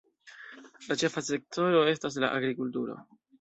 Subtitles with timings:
[0.91, 2.99] La ĉefa sektoro estas la agrikulturo.